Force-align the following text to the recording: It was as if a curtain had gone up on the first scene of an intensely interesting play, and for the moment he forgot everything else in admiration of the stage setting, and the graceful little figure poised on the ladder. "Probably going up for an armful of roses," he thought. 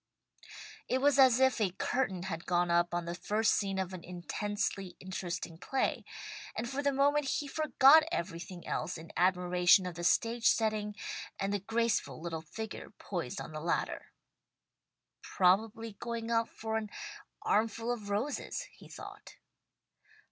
It 0.87 0.99
was 0.99 1.19
as 1.19 1.39
if 1.39 1.61
a 1.61 1.73
curtain 1.73 2.23
had 2.23 2.47
gone 2.47 2.71
up 2.71 2.91
on 2.91 3.05
the 3.05 3.13
first 3.13 3.53
scene 3.53 3.77
of 3.77 3.93
an 3.93 4.03
intensely 4.03 4.95
interesting 4.99 5.59
play, 5.59 6.05
and 6.55 6.67
for 6.67 6.81
the 6.81 6.91
moment 6.91 7.25
he 7.27 7.47
forgot 7.47 8.01
everything 8.11 8.65
else 8.65 8.97
in 8.97 9.11
admiration 9.15 9.85
of 9.85 9.93
the 9.93 10.03
stage 10.03 10.47
setting, 10.47 10.95
and 11.39 11.53
the 11.53 11.59
graceful 11.59 12.19
little 12.19 12.41
figure 12.41 12.89
poised 12.97 13.39
on 13.39 13.51
the 13.51 13.61
ladder. 13.61 14.07
"Probably 15.21 15.93
going 15.99 16.31
up 16.31 16.49
for 16.49 16.77
an 16.77 16.89
armful 17.43 17.91
of 17.91 18.09
roses," 18.09 18.63
he 18.73 18.89
thought. 18.89 19.35